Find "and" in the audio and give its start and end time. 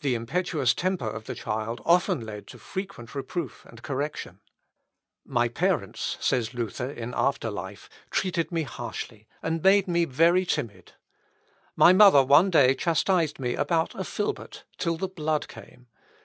3.64-3.80, 9.44-9.62